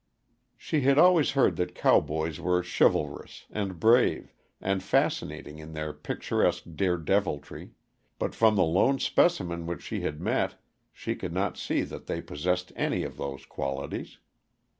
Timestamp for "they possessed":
12.07-12.71